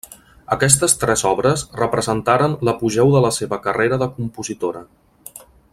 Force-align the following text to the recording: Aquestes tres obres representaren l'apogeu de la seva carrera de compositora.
Aquestes 0.53 0.95
tres 1.03 1.23
obres 1.31 1.63
representaren 1.81 2.57
l'apogeu 2.69 3.13
de 3.17 3.21
la 3.27 3.31
seva 3.39 3.61
carrera 3.67 4.01
de 4.05 4.09
compositora. 4.17 4.83